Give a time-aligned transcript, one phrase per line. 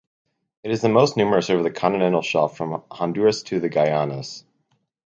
[0.63, 4.43] It is most numerous over the continental shelf from Honduras to the Guianas.